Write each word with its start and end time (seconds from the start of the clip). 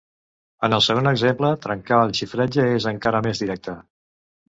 En 0.67 0.73
el 0.77 0.81
segon 0.85 1.09
exemple, 1.11 1.53
trencar 1.67 2.01
el 2.07 2.17
xifratge 2.23 2.69
és 2.81 2.91
encara 2.97 3.25
més 3.31 3.47
directe. 3.47 3.81